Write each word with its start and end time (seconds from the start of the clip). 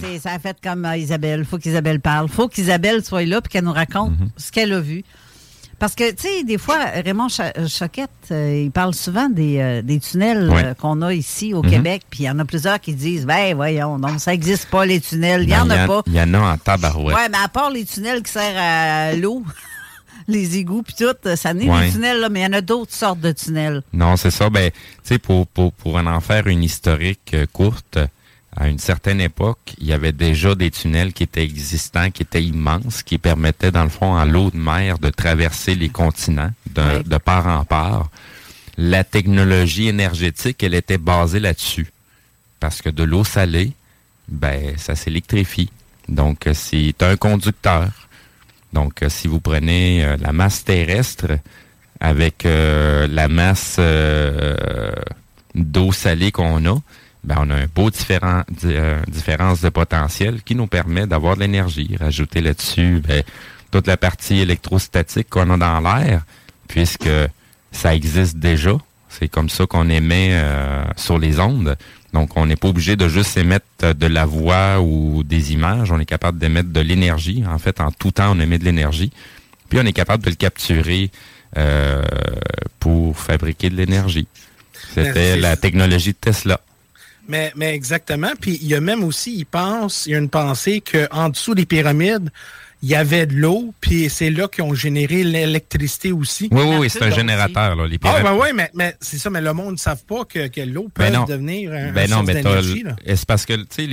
C'est- 0.00 0.18
ça 0.18 0.32
a 0.32 0.38
fait 0.38 0.56
comme 0.62 0.84
euh, 0.84 0.96
Isabelle. 0.96 1.44
faut 1.44 1.58
qu'Isabelle 1.58 2.00
parle. 2.00 2.28
faut 2.28 2.48
qu'Isabelle 2.48 3.04
soit 3.04 3.24
là 3.24 3.40
et 3.44 3.48
qu'elle 3.48 3.64
nous 3.64 3.72
raconte 3.72 4.12
ce 4.36 4.50
qu'elle 4.52 4.72
a 4.72 4.80
vu. 4.80 5.04
Parce 5.78 5.94
que, 5.94 6.10
tu 6.10 6.22
sais, 6.22 6.42
des 6.42 6.58
fois, 6.58 6.86
Raymond 7.04 7.28
euh, 7.38 7.68
Choquette, 7.68 8.10
euh, 8.32 8.62
il 8.64 8.72
parle 8.72 8.94
souvent 8.94 9.28
des, 9.28 9.58
euh, 9.60 9.80
des 9.80 10.00
tunnels 10.00 10.50
euh, 10.52 10.74
qu'on 10.74 11.02
a 11.02 11.14
ici 11.14 11.54
au 11.54 11.62
Québec. 11.62 12.02
Puis 12.10 12.24
il 12.24 12.26
y 12.26 12.30
en 12.30 12.38
a 12.40 12.44
plusieurs 12.44 12.80
qui 12.80 12.94
disent, 12.94 13.24
ben 13.26 13.54
voyons, 13.54 13.96
donc 14.00 14.18
ça 14.18 14.32
n'existe 14.32 14.68
pas, 14.70 14.84
les 14.84 15.00
tunnels. 15.00 15.42
Il 15.42 15.46
n'y 15.48 15.54
en 15.56 15.66
Ben, 15.66 15.78
a 15.84 15.86
pas. 15.86 16.02
Il 16.08 16.14
y 16.14 16.20
en 16.20 16.34
a 16.34 16.40
en 16.40 16.58
tabarouette. 16.58 17.14
Ouais, 17.16 17.28
mais 17.30 17.38
à 17.44 17.46
part 17.46 17.70
les 17.70 17.84
tunnels 17.84 18.24
qui 18.24 18.32
servent 18.32 18.56
à 18.56 19.14
l'eau, 19.14 19.44
les 20.26 20.56
égouts 20.58 20.82
puis 20.82 20.94
tout, 20.98 21.14
ça 21.36 21.54
n'est 21.54 21.70
Ouais. 21.70 21.86
des 21.86 21.92
tunnels, 21.92 22.18
là, 22.18 22.28
mais 22.28 22.40
il 22.40 22.42
y 22.42 22.46
en 22.46 22.54
a 22.54 22.60
d'autres 22.60 22.92
sortes 22.92 23.20
de 23.20 23.30
tunnels. 23.30 23.82
Non, 23.92 24.16
c'est 24.16 24.32
ça. 24.32 24.50
Ben, 24.50 24.72
tu 24.72 24.76
sais, 25.04 25.18
pour, 25.20 25.46
pour, 25.46 25.72
pour 25.72 25.94
en 25.96 26.20
faire 26.20 26.48
une 26.48 26.64
historique 26.64 27.36
courte, 27.52 28.00
à 28.56 28.68
une 28.68 28.78
certaine 28.78 29.20
époque, 29.20 29.74
il 29.78 29.86
y 29.86 29.92
avait 29.92 30.12
déjà 30.12 30.54
des 30.54 30.70
tunnels 30.70 31.12
qui 31.12 31.22
étaient 31.22 31.44
existants, 31.44 32.10
qui 32.10 32.22
étaient 32.22 32.42
immenses, 32.42 33.02
qui 33.02 33.18
permettaient, 33.18 33.70
dans 33.70 33.84
le 33.84 33.88
fond, 33.90 34.16
à 34.16 34.24
l'eau 34.24 34.50
de 34.50 34.56
mer 34.56 34.98
de 34.98 35.10
traverser 35.10 35.74
les 35.74 35.88
continents 35.90 36.50
de, 36.74 37.18
part 37.18 37.46
en 37.46 37.64
part. 37.64 38.08
La 38.76 39.04
technologie 39.04 39.88
énergétique, 39.88 40.62
elle 40.62 40.74
était 40.74 40.98
basée 40.98 41.40
là-dessus. 41.40 41.92
Parce 42.58 42.82
que 42.82 42.90
de 42.90 43.04
l'eau 43.04 43.24
salée, 43.24 43.72
ben, 44.28 44.76
ça 44.76 44.96
s'électrifie. 44.96 45.70
Donc, 46.08 46.46
euh, 46.46 46.54
c'est 46.54 47.02
un 47.02 47.16
conducteur. 47.16 47.90
Donc, 48.72 49.02
euh, 49.02 49.08
si 49.08 49.28
vous 49.28 49.40
prenez 49.40 50.04
euh, 50.04 50.16
la 50.20 50.32
masse 50.32 50.64
terrestre 50.64 51.38
avec 52.00 52.46
euh, 52.46 53.06
la 53.08 53.28
masse 53.28 53.76
euh, 53.78 54.92
d'eau 55.54 55.92
salée 55.92 56.30
qu'on 56.30 56.64
a, 56.66 56.78
ben, 57.28 57.36
on 57.40 57.50
a 57.50 57.54
un 57.56 57.66
beau 57.74 57.90
différent, 57.90 58.42
di- 58.50 58.68
euh, 58.74 58.98
différence 59.06 59.60
de 59.60 59.68
potentiel 59.68 60.42
qui 60.42 60.54
nous 60.54 60.66
permet 60.66 61.06
d'avoir 61.06 61.34
de 61.36 61.40
l'énergie. 61.40 61.94
Rajouter 62.00 62.40
là-dessus 62.40 63.02
ben, 63.06 63.22
toute 63.70 63.86
la 63.86 63.96
partie 63.96 64.38
électrostatique 64.38 65.28
qu'on 65.28 65.50
a 65.50 65.56
dans 65.58 65.80
l'air, 65.80 66.22
puisque 66.68 67.10
ça 67.70 67.94
existe 67.94 68.38
déjà. 68.38 68.72
C'est 69.10 69.28
comme 69.28 69.48
ça 69.48 69.66
qu'on 69.66 69.88
émet 69.88 70.30
euh, 70.32 70.84
sur 70.96 71.18
les 71.18 71.38
ondes. 71.40 71.76
Donc, 72.14 72.36
on 72.36 72.46
n'est 72.46 72.56
pas 72.56 72.68
obligé 72.68 72.96
de 72.96 73.08
juste 73.08 73.36
émettre 73.36 73.66
de 73.94 74.06
la 74.06 74.24
voix 74.24 74.80
ou 74.80 75.22
des 75.22 75.52
images. 75.52 75.92
On 75.92 75.98
est 76.00 76.06
capable 76.06 76.38
d'émettre 76.38 76.70
de 76.70 76.80
l'énergie. 76.80 77.44
En 77.46 77.58
fait, 77.58 77.80
en 77.80 77.90
tout 77.92 78.10
temps, 78.12 78.32
on 78.34 78.40
émet 78.40 78.58
de 78.58 78.64
l'énergie. 78.64 79.12
Puis, 79.68 79.78
on 79.78 79.84
est 79.84 79.92
capable 79.92 80.24
de 80.24 80.30
le 80.30 80.36
capturer 80.36 81.10
euh, 81.58 82.02
pour 82.80 83.18
fabriquer 83.18 83.68
de 83.70 83.76
l'énergie. 83.76 84.26
C'était 84.94 85.36
la 85.36 85.56
technologie 85.56 86.12
de 86.12 86.18
Tesla. 86.18 86.60
Mais, 87.28 87.52
mais 87.56 87.74
exactement. 87.74 88.32
Puis 88.40 88.58
il 88.62 88.68
y 88.68 88.74
a 88.74 88.80
même 88.80 89.04
aussi, 89.04 89.34
il 89.36 89.44
pense, 89.46 90.06
il 90.06 90.12
y 90.12 90.14
a 90.14 90.18
une 90.18 90.30
pensée 90.30 90.80
qu'en 90.82 91.28
dessous 91.28 91.54
des 91.54 91.66
pyramides, 91.66 92.30
il 92.82 92.88
y 92.90 92.94
avait 92.94 93.26
de 93.26 93.34
l'eau, 93.34 93.74
puis 93.80 94.08
c'est 94.08 94.30
là 94.30 94.46
qu'ils 94.46 94.62
ont 94.62 94.72
généré 94.72 95.24
l'électricité 95.24 96.12
aussi. 96.12 96.48
Oui, 96.52 96.62
oui, 96.64 96.76
oui, 96.78 96.90
c'est 96.90 97.02
un 97.02 97.10
générateur, 97.10 97.74
là, 97.74 97.86
les 97.88 97.96
Ah, 97.96 97.98
pyramides. 97.98 98.24
ben 98.24 98.38
oui, 98.40 98.48
mais, 98.54 98.70
mais 98.72 98.96
c'est 99.00 99.18
ça, 99.18 99.30
mais 99.30 99.40
le 99.40 99.52
monde 99.52 99.72
ne 99.72 99.76
savent 99.78 100.04
pas 100.04 100.24
que, 100.24 100.46
que 100.46 100.60
l'eau 100.60 100.84
peut 100.94 101.02
Ben 101.02 101.12
non. 101.12 101.24
devenir 101.24 101.72
un, 101.72 101.90
Ben 101.90 102.08
non, 102.08 102.18
source 102.24 102.26
mais. 102.28 103.16
C'est 103.16 103.26
parce 103.26 103.44
que, 103.46 103.54
tu 103.54 103.66
sais, 103.70 103.86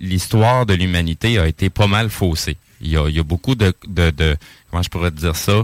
l'histoire 0.00 0.66
de 0.66 0.74
l'humanité 0.74 1.38
a 1.38 1.46
été 1.46 1.70
pas 1.70 1.86
mal 1.86 2.10
faussée. 2.10 2.56
Il 2.80 2.90
y 2.90 2.96
a, 2.96 3.08
il 3.08 3.14
y 3.14 3.20
a 3.20 3.22
beaucoup 3.22 3.54
de, 3.54 3.72
de, 3.86 4.10
de- 4.10 4.36
comment 4.70 4.82
je 4.82 4.88
pourrais 4.88 5.12
te 5.12 5.16
dire 5.20 5.36
ça? 5.36 5.62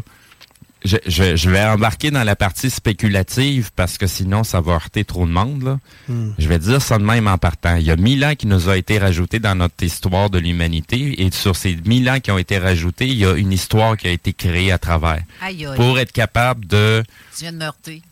Je, 0.85 0.97
je, 1.07 1.35
je 1.35 1.51
vais 1.51 1.63
embarquer 1.65 2.11
dans 2.13 2.23
la 2.23 2.37
partie 2.37 2.71
spéculative 2.71 3.71
parce 3.75 3.99
que 3.99 4.07
sinon, 4.07 4.45
ça 4.45 4.61
va 4.61 4.75
heurter 4.75 5.05
trop 5.05 5.27
de 5.27 5.33
monde, 5.33 5.63
là. 5.65 5.79
Hmm. 6.09 6.31
Je 6.39 6.49
vais 6.49 6.59
dire 6.61 6.81
ça 6.81 6.99
de 6.99 7.03
même 7.05 7.27
en 7.27 7.37
partant. 7.37 7.77
Il 7.77 7.83
y 7.83 7.91
a 7.91 7.97
mille 7.97 8.25
ans 8.25 8.35
qui 8.37 8.47
nous 8.47 8.69
a 8.69 8.77
été 8.77 8.99
rajouté 8.99 9.41
dans 9.41 9.57
notre 9.57 9.83
histoire 9.83 10.31
de 10.31 10.39
l'humanité 10.39 11.21
et 11.23 11.31
sur 11.33 11.57
ces 11.57 11.77
mille 11.85 12.09
ans 12.09 12.21
qui 12.21 12.31
ont 12.31 12.39
été 12.39 12.59
rajoutés, 12.59 13.07
il 13.09 13.19
y 13.19 13.27
a 13.27 13.35
une 13.35 13.53
histoire 13.53 13.97
qui 13.97 14.07
a 14.07 14.13
été 14.13 14.33
créée 14.33 14.71
à 14.71 14.79
travers. 14.79 15.23
Aïe, 15.43 15.67
aïe. 15.67 15.77
Pour 15.77 15.99
être 15.99 16.13
capable 16.13 16.65
de 16.67 17.03
Tu 17.37 17.43
viens 17.43 17.53
de 17.53 17.57
me 17.59 17.65
heurter. 17.65 18.03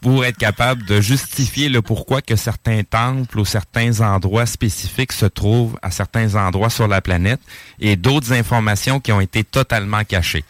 pour 0.00 0.24
être 0.24 0.38
capable 0.38 0.84
de 0.86 1.00
justifier 1.00 1.68
le 1.68 1.82
pourquoi 1.82 2.22
que 2.22 2.36
certains 2.36 2.82
temples 2.84 3.38
ou 3.38 3.44
certains 3.44 4.00
endroits 4.00 4.46
spécifiques 4.46 5.12
se 5.12 5.26
trouvent 5.26 5.78
à 5.82 5.90
certains 5.90 6.34
endroits 6.34 6.70
sur 6.70 6.88
la 6.88 7.00
planète 7.00 7.40
et 7.80 7.96
d'autres 7.96 8.32
informations 8.32 8.98
qui 8.98 9.12
ont 9.12 9.20
été 9.20 9.44
totalement 9.44 10.02
cachées. 10.04 10.44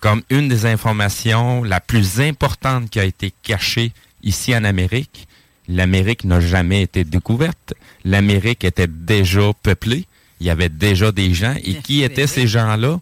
Comme 0.00 0.22
une 0.30 0.48
des 0.48 0.64
informations 0.66 1.64
la 1.64 1.80
plus 1.80 2.20
importante 2.20 2.88
qui 2.90 3.00
a 3.00 3.04
été 3.04 3.32
cachée 3.42 3.92
ici 4.22 4.54
en 4.54 4.64
Amérique, 4.64 5.26
l'Amérique 5.68 6.24
n'a 6.24 6.40
jamais 6.40 6.82
été 6.82 7.04
découverte. 7.04 7.74
L'Amérique 8.04 8.64
était 8.64 8.86
déjà 8.86 9.52
peuplée. 9.62 10.06
Il 10.40 10.46
y 10.46 10.50
avait 10.50 10.68
déjà 10.68 11.10
des 11.12 11.34
gens. 11.34 11.54
Et 11.64 11.74
qui 11.82 12.02
étaient 12.02 12.26
ces 12.28 12.46
gens-là? 12.46 13.00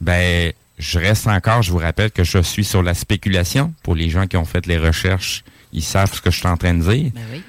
Ben, 0.00 0.52
je 0.78 0.98
reste 0.98 1.26
encore, 1.26 1.62
je 1.62 1.70
vous 1.70 1.78
rappelle 1.78 2.10
que 2.10 2.24
je 2.24 2.42
suis 2.42 2.64
sur 2.64 2.82
la 2.82 2.92
spéculation. 2.94 3.72
Pour 3.82 3.94
les 3.94 4.10
gens 4.10 4.26
qui 4.26 4.36
ont 4.36 4.44
fait 4.44 4.66
les 4.66 4.76
recherches, 4.78 5.42
ils 5.72 5.82
savent 5.82 6.12
ce 6.12 6.20
que 6.20 6.30
je 6.30 6.38
suis 6.38 6.48
en 6.48 6.56
train 6.56 6.74
de 6.74 6.82
dire. 6.82 7.12
Ben 7.14 7.22
oui. 7.32 7.42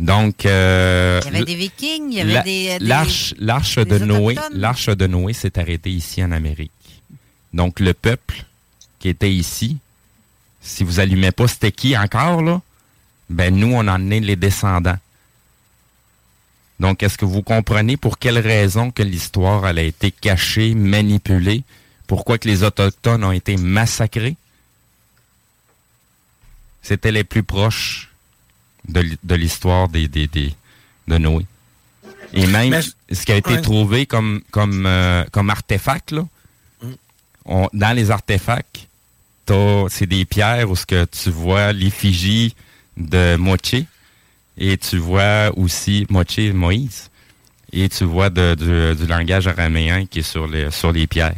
Donc, 0.00 0.44
euh, 0.46 1.20
Il 1.26 1.32
y 1.32 1.36
avait 1.36 1.44
des 1.44 1.54
vikings, 1.54 2.10
il 2.10 2.14
y 2.16 2.20
avait 2.20 2.42
des, 2.42 2.78
des- 2.78 2.84
l'arche, 2.84 3.34
l'arche 3.38 3.78
des 3.78 4.00
de 4.00 4.04
Noé, 4.04 4.34
l'arche 4.52 4.86
de 4.88 5.06
Noé 5.06 5.32
s'est 5.32 5.56
arrêtée 5.58 5.90
ici 5.90 6.22
en 6.24 6.32
Amérique. 6.32 6.72
Donc, 7.52 7.80
le 7.80 7.92
peuple 7.94 8.44
qui 8.98 9.08
était 9.08 9.32
ici, 9.32 9.78
si 10.60 10.84
vous 10.84 11.00
allumez 11.00 11.32
pas 11.32 11.48
c'était 11.48 11.72
qui 11.72 11.96
encore, 11.96 12.42
là, 12.42 12.60
ben, 13.28 13.54
nous, 13.54 13.72
on 13.72 13.86
en 13.88 14.10
est 14.10 14.20
les 14.20 14.36
descendants. 14.36 14.98
Donc, 16.80 17.02
est-ce 17.02 17.16
que 17.18 17.24
vous 17.24 17.42
comprenez 17.42 17.96
pour 17.96 18.18
quelle 18.18 18.38
raison 18.38 18.90
que 18.90 19.02
l'histoire, 19.02 19.66
elle 19.66 19.78
a 19.78 19.82
été 19.82 20.10
cachée, 20.10 20.74
manipulée? 20.74 21.62
Pourquoi 22.06 22.38
que 22.38 22.48
les 22.48 22.62
Autochtones 22.64 23.24
ont 23.24 23.32
été 23.32 23.56
massacrés? 23.56 24.36
C'était 26.82 27.12
les 27.12 27.24
plus 27.24 27.42
proches 27.42 28.10
de, 28.88 29.00
l'hi- 29.00 29.18
de 29.22 29.34
l'histoire 29.34 29.88
des, 29.88 30.08
des, 30.08 30.26
des- 30.26 30.54
de 31.08 31.18
Noé. 31.18 31.46
Et 32.32 32.46
même 32.46 32.70
Mais 32.70 33.14
ce 33.14 33.24
qui 33.24 33.32
a 33.32 33.36
été 33.36 33.54
ouais. 33.54 33.60
trouvé 33.60 34.06
comme, 34.06 34.42
comme, 34.50 34.86
euh, 34.86 35.24
comme 35.30 35.50
artefact, 35.50 36.10
là, 36.12 36.26
on- 37.44 37.68
dans 37.72 37.96
les 37.96 38.10
artefacts, 38.10 38.88
c'est 39.90 40.06
des 40.06 40.24
pierres 40.24 40.70
où 40.70 40.76
ce 40.76 40.86
que 40.86 41.04
tu 41.04 41.30
vois 41.30 41.72
l'effigie 41.72 42.54
de 42.96 43.36
Moché 43.36 43.86
et 44.56 44.78
tu 44.78 44.96
vois 44.98 45.50
aussi 45.56 46.06
Moché 46.08 46.52
Moïse 46.52 47.10
et 47.72 47.88
tu 47.90 48.04
vois 48.04 48.30
de- 48.30 48.54
de- 48.54 48.94
du 48.98 49.06
langage 49.06 49.46
araméen 49.46 50.06
qui 50.06 50.20
est 50.20 50.22
sur 50.22 50.46
les, 50.46 50.70
sur 50.70 50.90
les 50.92 51.06
pierres. 51.06 51.34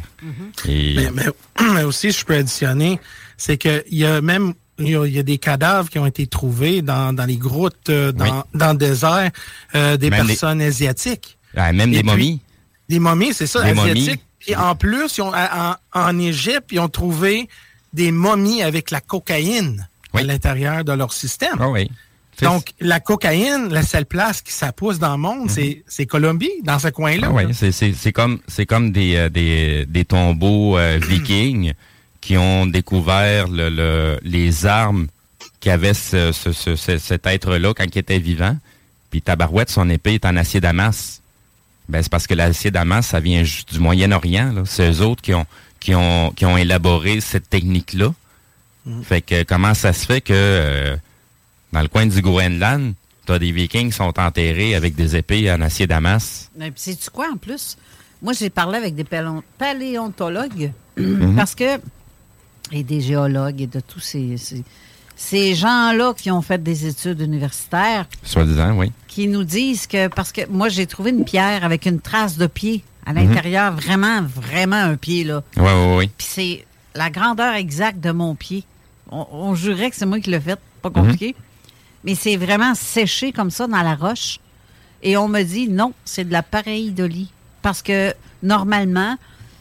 Et 0.67 0.95
Mais, 0.95 1.11
mais- 1.11 1.65
mais 1.73 1.83
aussi, 1.83 2.11
je 2.11 2.23
peux 2.23 2.35
additionner, 2.35 2.99
c'est 3.37 3.57
qu'il 3.57 3.83
y 3.91 4.05
a 4.05 4.21
même 4.21 4.53
il 4.77 4.89
y 4.89 4.95
a, 4.97 5.05
il 5.05 5.13
y 5.13 5.19
a 5.19 5.23
des 5.23 5.37
cadavres 5.37 5.89
qui 5.89 5.99
ont 5.99 6.05
été 6.05 6.27
trouvés 6.27 6.81
dans, 6.81 7.13
dans 7.13 7.23
les 7.25 7.37
grottes, 7.37 7.89
euh, 7.89 8.11
dans, 8.11 8.25
Oui. 8.25 8.41
dans 8.59 8.71
le 8.73 8.77
désert, 8.77 9.31
euh, 9.73 9.95
des 9.95 10.09
Même 10.09 10.23
les- 10.23 10.27
personnes 10.33 10.61
asiatiques. 10.61 11.37
ah, 11.55 11.71
même 11.71 11.89
Et 11.93 11.97
des 11.97 12.03
puis- 12.03 12.11
momies. 12.11 12.41
Des 12.89 12.99
momies, 12.99 13.33
c'est 13.33 13.47
ça, 13.47 13.61
Des 13.63 13.69
asiatiques. 13.71 14.05
momies. 14.07 14.19
Puis 14.45 14.55
en 14.55 14.75
plus, 14.75 15.17
ils 15.17 15.21
ont, 15.21 15.33
en, 15.33 15.75
en 15.93 16.19
Égypte, 16.19 16.67
ils 16.71 16.79
ont 16.79 16.89
trouvé 16.89 17.49
des 17.93 18.11
momies 18.11 18.61
avec 18.61 18.91
la 18.91 19.01
cocaïne 19.01 19.87
Oui. 20.13 20.21
à 20.21 20.23
l'intérieur 20.25 20.83
de 20.83 20.91
leur 20.91 21.13
système. 21.13 21.57
Ah 21.59 21.69
oui. 21.69 21.89
Donc, 22.41 22.73
la 22.81 22.99
cocaïne, 22.99 23.69
la 23.69 23.81
seule 23.81 24.05
place 24.05 24.41
qui 24.41 24.51
ça 24.51 24.73
pousse 24.73 24.99
dans 24.99 25.13
le 25.13 25.21
monde, 25.21 25.49
mhm. 25.49 25.75
c'est 25.87 26.05
Colombie, 26.05 26.51
dans 26.63 26.79
ce 26.79 26.89
coin-là. 26.89 27.29
Ah 27.29 27.33
oui, 27.33 27.45
c'est 27.53 28.11
comme, 28.11 28.39
comme 28.67 28.91
des, 28.91 29.15
euh, 29.15 29.29
des, 29.29 29.85
des 29.85 30.05
tombeaux 30.05 30.77
euh, 30.77 30.99
vikings 31.07 31.73
qui 32.19 32.37
ont 32.37 32.65
découvert 32.65 33.47
le, 33.47 34.19
les 34.23 34.65
armes 34.65 35.07
qu'avait 35.61 35.93
ce, 35.93 36.31
ce, 36.31 36.75
cet 36.75 37.25
être-là 37.25 37.73
quand 37.73 37.85
il 37.85 37.97
était 37.97 38.19
vivant. 38.19 38.57
Puis 39.11 39.21
Tabarouette, 39.21 39.69
son 39.69 39.89
épée 39.89 40.15
est 40.15 40.25
en 40.25 40.35
acier 40.35 40.59
damas. 40.59 41.21
Ben, 41.87 42.01
c'est 42.01 42.11
parce 42.11 42.27
que 42.27 42.33
l'acier 42.33 42.71
damas, 42.71 43.05
ça 43.05 43.19
vient 43.19 43.43
du 43.43 43.79
Moyen-Orient. 43.79 44.63
C'est 44.65 44.89
eux 44.89 45.01
autres 45.01 45.21
qui 45.21 45.33
ont, 45.33 45.45
qui 45.79 45.93
ont, 45.93 46.31
qui 46.31 46.45
ont 46.45 46.57
élaboré 46.57 47.21
cette 47.21 47.49
technique-là. 47.49 48.13
Mhm. 48.85 49.03
Fait 49.03 49.21
que 49.21 49.43
comment 49.43 49.73
ça 49.73 49.93
se 49.93 50.05
fait 50.05 50.21
que 50.21 50.33
euh, 50.33 50.95
dans 51.73 51.81
le 51.81 51.87
coin 51.87 52.05
du 52.05 52.21
Groenland, 52.21 52.93
tu 53.25 53.31
as 53.31 53.39
des 53.39 53.51
Vikings 53.51 53.89
qui 53.89 53.95
sont 53.95 54.19
enterrés 54.19 54.75
avec 54.75 54.95
des 54.95 55.15
épées 55.15 55.51
en 55.51 55.61
acier 55.61 55.87
damas. 55.87 56.49
Mais 56.57 56.71
sais-tu 56.75 57.09
quoi 57.09 57.27
en 57.31 57.37
plus? 57.37 57.77
Moi, 58.21 58.33
j'ai 58.33 58.49
parlé 58.49 58.77
avec 58.77 58.95
des 58.95 59.05
paléontologues 59.57 60.71
mhm. 60.97 61.35
parce 61.35 61.55
que 61.55 61.79
et 62.71 62.83
des 62.83 63.01
géologues 63.01 63.61
et 63.61 63.67
de 63.67 63.79
tous 63.79 63.99
ces, 63.99 64.37
ces, 64.37 64.63
gens-là 65.55 66.13
qui 66.13 66.31
ont 66.31 66.41
fait 66.41 66.61
des 66.61 66.85
études 66.85 67.21
universitaires. 67.21 68.05
Soi-disant, 68.23 68.77
oui. 68.77 68.91
Qui 69.07 69.27
nous 69.27 69.43
disent 69.43 69.87
que, 69.87 70.07
parce 70.07 70.31
que 70.31 70.47
moi, 70.49 70.69
j'ai 70.69 70.87
trouvé 70.87 71.11
une 71.11 71.25
pierre 71.25 71.63
avec 71.63 71.85
une 71.85 71.99
trace 71.99 72.37
de 72.37 72.47
pied 72.47 72.83
à 73.05 73.13
mhm. 73.13 73.19
l'intérieur, 73.19 73.73
vraiment, 73.73 74.21
vraiment 74.23 74.77
un 74.77 74.95
pied, 74.97 75.23
là. 75.23 75.43
Oui, 75.57 75.63
oui, 75.63 75.95
oui. 75.97 76.11
Puis 76.17 76.27
c'est 76.29 76.65
la 76.95 77.09
grandeur 77.09 77.53
exacte 77.53 77.99
de 77.99 78.11
mon 78.11 78.35
pied. 78.35 78.63
On, 79.11 79.53
jurait 79.53 79.91
que 79.91 79.95
c'est 79.95 80.05
moi 80.05 80.19
qui 80.19 80.31
l'ai 80.31 80.39
fait, 80.39 80.59
pas 80.81 80.89
compliqué. 80.89 81.27
Mhm. 81.27 81.43
Mais 82.05 82.15
c'est 82.15 82.37
vraiment 82.37 82.73
séché 82.75 83.31
comme 83.31 83.51
ça 83.51 83.67
dans 83.67 83.81
la 83.81 83.95
roche. 83.95 84.39
Et 85.03 85.15
on 85.17 85.27
me 85.27 85.43
dit, 85.43 85.69
non, 85.69 85.93
c'est 86.03 86.23
de 86.25 86.31
la 86.31 86.43
pareidolie. 86.43 87.31
Parce 87.61 87.81
que, 87.81 88.13
normalement, 88.41 89.17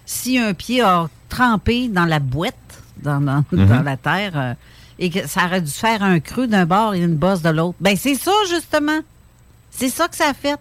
si 0.07 0.39
un 0.39 0.55
pied 0.55 0.81
a 0.81 1.09
trempé 1.29 1.89
dans 1.89 2.07
la 2.07 2.19
boîte, 2.19 2.55
dans, 3.03 3.21
mhm. 3.21 3.85
la 3.85 3.97
terre, 3.97 4.33
euh, 4.35 4.55
et 4.99 5.11
que 5.11 5.27
ça 5.29 5.47
aurait 5.47 5.61
dû 5.61 5.71
faire 5.71 6.03
un 6.03 6.21
creux 6.21 6.47
d'un 6.47 6.67
bord 6.67 6.95
et 6.95 7.01
une 7.01 7.17
bosse 7.17 7.43
de 7.43 7.51
l'autre. 7.51 7.77
Ben 7.81 7.97
c'est 7.97 8.15
ça, 8.15 8.33
justement. 8.49 9.01
C'est 9.71 9.89
ça 9.89 10.09
que 10.09 10.17
ça 10.17 10.29
a 10.29 10.35
fait. 10.35 10.61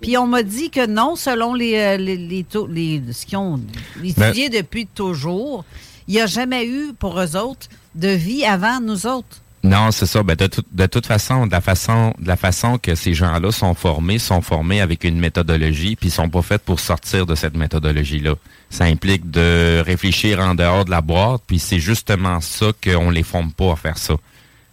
Puis 0.00 0.16
on 0.16 0.26
m'a 0.26 0.42
dit 0.42 0.70
que 0.70 0.86
non, 0.86 1.14
selon 1.14 1.52
les, 1.54 1.76
euh, 1.76 1.96
les, 1.98 2.16
les, 2.16 3.02
ce 3.12 3.26
qu'ils 3.26 3.38
ont 3.38 3.60
étudié 4.02 4.48
ben 4.48 4.62
depuis 4.62 4.86
toujours, 4.86 5.64
il 6.08 6.14
n'y 6.14 6.20
a 6.20 6.26
jamais 6.26 6.66
eu 6.66 6.94
pour 6.98 7.20
eux 7.20 7.36
autres 7.36 7.68
de 7.94 8.08
vie 8.08 8.44
avant 8.44 8.80
nous 8.80 9.06
autres. 9.06 9.42
Non, 9.62 9.90
c'est 9.90 10.06
ça. 10.06 10.22
Ben, 10.22 10.36
de, 10.36 10.48
de, 10.72 10.86
toute 10.86 11.06
façon, 11.06 11.46
de 11.46 11.52
la 11.52 11.60
façon, 11.60 12.14
de 12.18 12.26
la 12.26 12.36
façon 12.36 12.78
que 12.78 12.94
ces 12.94 13.12
gens-là 13.12 13.52
sont 13.52 13.74
formés, 13.74 14.18
sont 14.18 14.40
formés 14.40 14.80
avec 14.80 15.04
une 15.04 15.18
méthodologie, 15.18 15.96
puis 15.96 16.08
ils 16.08 16.12
sont 16.12 16.30
pas 16.30 16.40
faits 16.42 16.62
pour 16.62 16.80
sortir 16.80 17.26
de 17.26 17.34
cette 17.34 17.56
méthodologie-là. 17.56 18.34
Ça 18.70 18.84
implique 18.84 19.30
de 19.30 19.82
réfléchir 19.84 20.40
en 20.40 20.54
dehors 20.54 20.86
de 20.86 20.90
la 20.90 21.02
boîte, 21.02 21.42
puis 21.46 21.58
c'est 21.58 21.78
justement 21.78 22.40
ça 22.40 22.72
qu'on 22.82 23.10
les 23.10 23.22
forme 23.22 23.52
pas 23.52 23.72
à 23.72 23.76
faire 23.76 23.98
ça. 23.98 24.14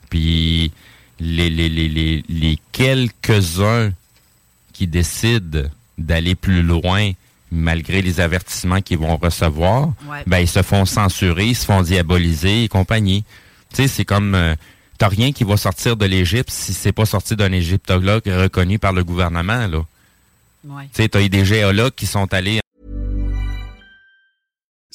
Puis 0.09 0.71
les, 1.19 1.49
les, 1.49 1.67
les, 1.67 1.89
les, 1.89 2.23
les 2.29 2.59
quelques-uns 2.71 3.91
qui 4.71 4.87
décident 4.87 5.63
d'aller 5.97 6.35
plus 6.35 6.61
loin, 6.61 7.11
malgré 7.51 8.01
les 8.01 8.19
avertissements 8.21 8.81
qu'ils 8.81 8.99
vont 8.99 9.17
recevoir, 9.17 9.89
ben 10.27 10.39
ils 10.39 10.47
se 10.47 10.61
font 10.61 10.85
censurer, 10.85 11.47
ils 11.47 11.55
se 11.55 11.65
font 11.65 11.81
diaboliser 11.81 12.63
et 12.63 12.67
compagnie. 12.67 13.25
Tu 13.73 13.81
sais, 13.81 13.87
c'est 13.87 14.05
comme 14.05 14.35
euh, 14.35 14.55
t'as 14.97 15.07
rien 15.07 15.31
qui 15.31 15.44
va 15.44 15.57
sortir 15.57 15.95
de 15.95 16.05
l'Égypte 16.05 16.49
si 16.49 16.73
c'est 16.73 16.91
pas 16.91 17.05
sorti 17.05 17.35
d'un 17.35 17.51
égyptologue 17.51 18.25
reconnu 18.25 18.79
par 18.79 18.94
le 18.94 19.03
gouvernement, 19.03 19.67
là. 19.67 19.85
Ouais. 20.65 20.83
Tu 20.94 21.03
sais, 21.03 21.09
t'as 21.09 21.21
eu 21.21 21.29
des 21.29 21.45
géologues 21.45 21.94
qui 21.95 22.05
sont 22.05 22.33
allés 22.33 22.59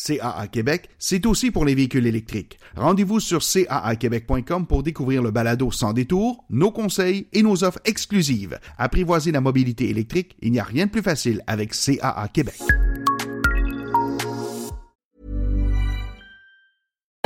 CAA 0.05 0.49
Québec, 0.49 0.89
c'est 0.99 1.27
aussi 1.27 1.51
pour 1.51 1.65
les 1.65 1.75
véhicules 1.75 2.07
électriques. 2.07 2.59
Rendez-vous 2.77 3.21
sur 3.21 3.41
caaquebec.com 3.41 4.67
pour 4.67 4.83
découvrir 4.83 5.23
le 5.23 5.31
balado 5.31 5.71
sans 5.71 5.93
détour, 5.93 6.45
nos 6.51 6.73
conseils 6.73 7.29
et 7.33 7.43
nos 7.43 7.63
offres 7.63 7.81
exclusives. 7.85 8.59
Apprivoiser 8.79 9.33
la 9.33 9.41
mobilité 9.41 9.89
électrique, 9.89 10.37
il 10.43 10.53
n'y 10.53 10.61
a 10.61 10.65
rien 10.65 10.87
de 10.87 10.91
plus 10.91 11.03
facile 11.03 11.43
avec 11.47 11.73
CAA 11.73 12.29
Québec. 12.33 12.59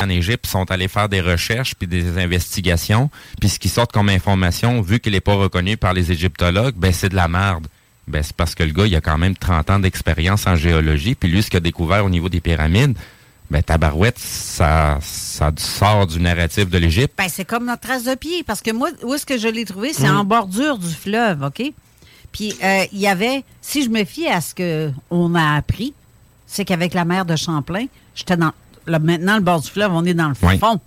En 0.07 0.09
Égypte 0.09 0.47
sont 0.47 0.69
allés 0.71 0.87
faire 0.87 1.09
des 1.09 1.21
recherches 1.21 1.75
puis 1.75 1.87
des 1.87 2.17
investigations, 2.17 3.09
puis 3.39 3.49
ce 3.49 3.59
qui 3.59 3.69
sort 3.69 3.87
comme 3.87 4.09
information, 4.09 4.81
vu 4.81 4.99
qu'il 4.99 5.11
n'est 5.13 5.21
pas 5.21 5.35
reconnu 5.35 5.77
par 5.77 5.93
les 5.93 6.11
égyptologues, 6.11 6.75
ben 6.75 6.93
c'est 6.93 7.09
de 7.09 7.15
la 7.15 7.27
merde. 7.27 7.67
Ben 8.07 8.23
c'est 8.23 8.35
parce 8.35 8.55
que 8.55 8.63
le 8.63 8.71
gars, 8.71 8.85
il 8.85 8.95
a 8.95 9.01
quand 9.01 9.17
même 9.17 9.35
30 9.35 9.69
ans 9.69 9.79
d'expérience 9.79 10.47
en 10.47 10.55
géologie, 10.55 11.15
puis 11.15 11.29
lui, 11.29 11.43
ce 11.43 11.49
qu'il 11.49 11.57
a 11.57 11.61
découvert 11.61 12.05
au 12.05 12.09
niveau 12.09 12.29
des 12.29 12.39
pyramides, 12.39 12.97
ben 13.51 13.61
tabarouette, 13.61 14.19
ça, 14.19 14.97
ça 15.01 15.51
sort 15.57 16.07
du 16.07 16.19
narratif 16.19 16.69
de 16.69 16.77
l'Égypte. 16.77 17.13
Ben 17.17 17.27
c'est 17.29 17.45
comme 17.45 17.65
notre 17.65 17.81
trace 17.81 18.03
de 18.03 18.15
pied, 18.15 18.43
parce 18.43 18.61
que 18.61 18.71
moi, 18.71 18.89
où 19.03 19.13
est-ce 19.13 19.25
que 19.25 19.37
je 19.37 19.47
l'ai 19.47 19.65
trouvé? 19.65 19.93
C'est 19.93 20.09
en 20.09 20.23
bordure 20.23 20.77
du 20.77 20.93
fleuve, 20.93 21.43
OK? 21.43 21.73
Puis 22.31 22.55
euh, 22.63 22.85
il 22.91 22.99
y 22.99 23.07
avait, 23.07 23.43
si 23.61 23.83
je 23.83 23.89
me 23.89 24.03
fie 24.05 24.27
à 24.27 24.41
ce 24.41 24.53
qu'on 24.53 25.35
a 25.35 25.55
appris, 25.55 25.93
c'est 26.45 26.65
qu'avec 26.65 26.93
la 26.93 27.03
mer 27.03 27.25
de 27.25 27.35
Champlain, 27.35 27.85
j'étais 28.15 28.37
dans 28.37 28.53
maintenant, 28.87 29.35
le 29.35 29.43
bord 29.43 29.61
du 29.61 29.69
fleuve, 29.69 29.91
on 29.93 30.05
est 30.05 30.13
dans 30.13 30.29
le 30.29 30.35
fond. 30.35 30.79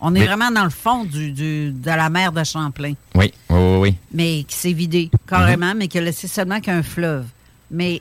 On 0.00 0.14
est 0.14 0.26
vraiment 0.26 0.50
dans 0.50 0.64
le 0.64 0.70
fond 0.70 1.04
du, 1.04 1.32
de 1.32 1.86
la 1.86 2.10
mer 2.10 2.30
de 2.32 2.44
Champlain. 2.44 2.92
Oui, 3.14 3.32
oui, 3.48 3.58
oui. 3.58 3.78
oui. 3.78 3.94
Mais 4.12 4.44
qui 4.46 4.54
s'est 4.56 4.72
vidé 4.72 5.10
carrément, 5.26 5.70
mhm. 5.70 5.78
mais 5.78 5.88
qui 5.88 5.98
a 5.98 6.02
laissé 6.02 6.28
seulement 6.28 6.60
qu'un 6.60 6.82
fleuve. 6.82 7.24
Mais 7.70 8.00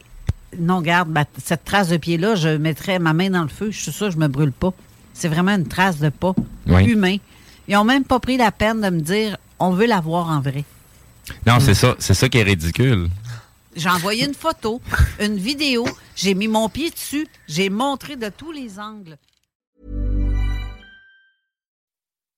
non, 0.60 0.82
garde, 0.82 1.18
cette 1.42 1.64
trace 1.64 1.90
de 1.90 1.98
pied-là, 1.98 2.36
je 2.36 2.50
mettrais 2.50 3.00
ma 3.00 3.14
main 3.14 3.30
dans 3.30 3.44
le 3.44 3.48
feu. 3.48 3.72
Je 3.72 3.80
suis 3.80 3.92
sûr 3.92 4.08
que 4.08 4.14
je 4.14 4.18
me 4.18 4.28
brûle 4.28 4.52
pas. 4.52 4.74
C'est 5.14 5.28
vraiment 5.28 5.52
une 5.56 5.68
trace 5.68 6.00
de 6.00 6.10
pas 6.10 6.34
humain. 6.68 7.18
Ils 7.68 7.76
n'ont 7.76 7.84
même 7.84 8.04
pas 8.04 8.20
pris 8.20 8.38
la 8.38 8.52
peine 8.52 8.82
de 8.82 8.90
me 8.90 9.00
dire 9.00 9.38
on 9.60 9.72
veut 9.72 9.86
la 9.86 10.02
voir 10.02 10.30
en 10.30 10.42
vrai. 10.42 10.66
Non, 11.48 11.60
c'est 11.60 11.74
ça, 11.74 11.96
c'est 12.00 12.14
ça 12.14 12.28
qui 12.28 12.38
est 12.38 12.44
ridicule. 12.44 13.08
J'ai 13.76 13.90
envoyé 13.90 14.26
une 14.26 14.34
photo, 14.34 14.82
une 15.22 15.38
vidéo, 15.38 15.86
j'ai 16.15 16.33
mis 16.33 16.48
mon 16.48 16.69
pied 16.69 16.92
dessus, 16.92 17.27
j'ai 17.48 17.69
montré 17.69 18.15
de 18.15 18.30
tous 18.30 18.51
les 18.51 18.80
angles. 18.80 19.18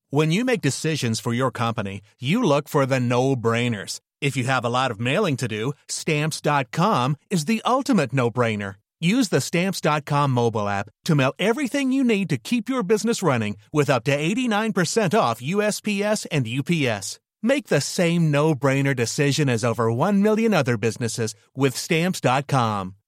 When 0.09 0.31
you 0.31 0.45
make 0.45 0.61
decisions 0.61 1.19
for 1.19 1.33
your 1.33 1.51
company, 1.51 2.01
you 2.19 2.41
look 2.41 2.69
for 2.69 2.85
the 2.85 2.99
no-brainers. 2.99 3.99
If 4.21 4.37
you 4.37 4.45
have 4.45 4.63
a 4.63 4.69
lot 4.69 4.91
of 4.91 4.99
mailing 4.99 5.35
to 5.37 5.47
do, 5.47 5.73
stamps.com 5.89 7.17
is 7.29 7.45
the 7.45 7.61
ultimate 7.65 8.13
no-brainer. 8.13 8.75
Use 9.01 9.29
the 9.29 9.41
stamps.com 9.41 10.31
mobile 10.31 10.69
app 10.69 10.89
to 11.03 11.15
mail 11.15 11.33
everything 11.37 11.91
you 11.91 12.03
need 12.03 12.29
to 12.29 12.37
keep 12.37 12.69
your 12.69 12.81
business 12.81 13.21
running 13.21 13.57
with 13.73 13.89
up 13.89 14.03
to 14.05 14.17
89% 14.17 15.19
off 15.19 15.41
USPS 15.41 16.25
and 16.31 16.47
UPS. 16.47 17.19
Make 17.43 17.67
the 17.67 17.81
same 17.81 18.31
no-brainer 18.31 18.95
decision 18.95 19.49
as 19.49 19.65
over 19.65 19.91
1 19.91 20.21
million 20.21 20.53
other 20.53 20.77
businesses 20.77 21.35
with 21.55 21.75
stamps.com. 21.75 22.95